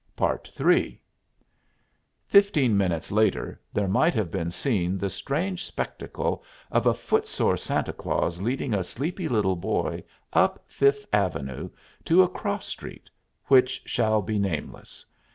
[0.71, 0.99] _"III
[2.25, 7.55] Fifteen minutes later, there might have been seen the strange spectacle of a foot sore
[7.55, 10.03] Santa Claus leading a sleepy little boy
[10.33, 11.69] up Fifth Avenue
[12.05, 13.11] to a cross street,
[13.45, 15.05] which shall be nameless.